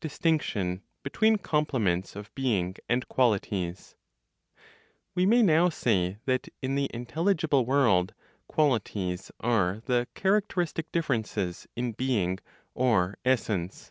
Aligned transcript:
DISTINCTION 0.00 0.84
BETWEEN 1.02 1.38
COMPLEMENTS 1.38 2.14
OF 2.14 2.32
BEING, 2.36 2.76
AND 2.88 3.08
QUALITIES. 3.08 3.96
We 5.16 5.26
may 5.26 5.42
now 5.42 5.70
say 5.70 6.18
that, 6.24 6.48
in 6.62 6.76
the 6.76 6.88
intelligible 6.94 7.66
world, 7.66 8.14
qualities 8.46 9.32
are 9.40 9.82
the 9.86 10.06
characteristic 10.14 10.92
differences 10.92 11.66
in 11.74 11.94
being 11.94 12.38
or 12.76 13.18
essence. 13.24 13.90